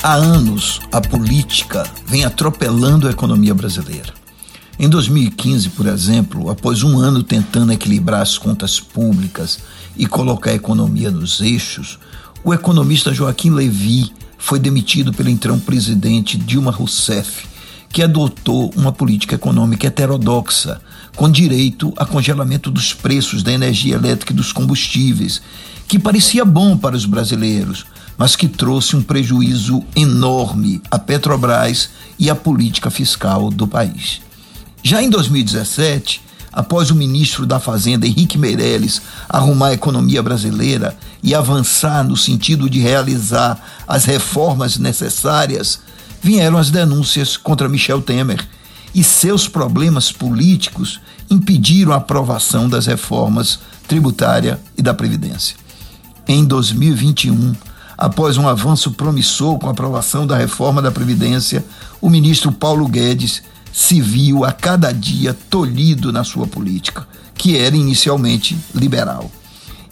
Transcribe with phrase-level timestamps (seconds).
[0.00, 4.14] Há anos, a política vem atropelando a economia brasileira.
[4.78, 9.58] Em 2015, por exemplo, após um ano tentando equilibrar as contas públicas
[9.96, 11.98] e colocar a economia nos eixos,
[12.44, 17.48] o economista Joaquim Levy foi demitido pelo então presidente Dilma Rousseff,
[17.88, 20.80] que adotou uma política econômica heterodoxa,
[21.16, 25.42] com direito a congelamento dos preços da energia elétrica e dos combustíveis,
[25.88, 27.84] que parecia bom para os brasileiros,
[28.18, 34.20] mas que trouxe um prejuízo enorme à Petrobras e à política fiscal do país.
[34.82, 36.20] Já em 2017,
[36.52, 42.68] após o ministro da Fazenda, Henrique Meirelles, arrumar a economia brasileira e avançar no sentido
[42.68, 45.80] de realizar as reformas necessárias,
[46.20, 48.44] vieram as denúncias contra Michel Temer
[48.92, 51.00] e seus problemas políticos
[51.30, 55.56] impediram a aprovação das reformas tributária e da Previdência.
[56.26, 57.54] Em 2021,
[57.98, 61.64] Após um avanço promissor com a aprovação da reforma da Previdência,
[62.00, 67.74] o ministro Paulo Guedes se viu a cada dia tolhido na sua política, que era
[67.74, 69.28] inicialmente liberal.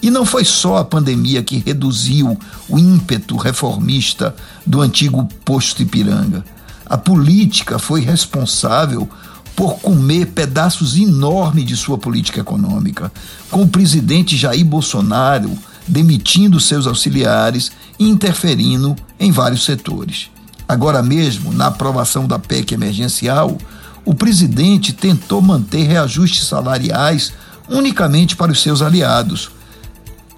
[0.00, 6.44] E não foi só a pandemia que reduziu o ímpeto reformista do antigo posto Ipiranga.
[6.88, 9.08] A política foi responsável
[9.56, 13.10] por comer pedaços enormes de sua política econômica,
[13.50, 15.50] com o presidente Jair Bolsonaro
[15.86, 20.30] demitindo seus auxiliares e interferindo em vários setores.
[20.68, 23.56] Agora mesmo, na aprovação da PEC emergencial,
[24.04, 27.32] o presidente tentou manter reajustes salariais
[27.68, 29.50] unicamente para os seus aliados.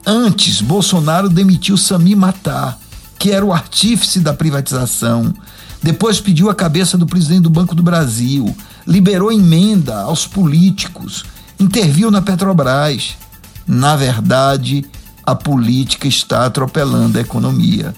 [0.07, 2.79] Antes, Bolsonaro demitiu Sami Matar,
[3.19, 5.35] que era o artífice da privatização.
[5.83, 11.25] Depois pediu a cabeça do presidente do Banco do Brasil, liberou emenda aos políticos,
[11.61, 13.17] interviu na Petrobras.
[13.67, 14.85] Na verdade,
[15.29, 17.95] a política está atropelando a economia.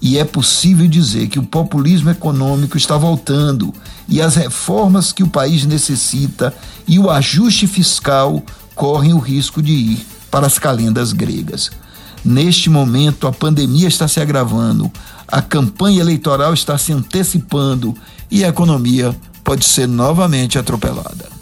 [0.00, 3.70] E é possível dizer que o populismo econômico está voltando
[4.08, 6.54] e as reformas que o país necessita
[6.88, 8.42] e o ajuste fiscal
[8.74, 11.70] correm o risco de ir para as calendas gregas.
[12.24, 14.90] Neste momento, a pandemia está se agravando,
[15.28, 17.94] a campanha eleitoral está se antecipando
[18.30, 21.39] e a economia pode ser novamente atropelada.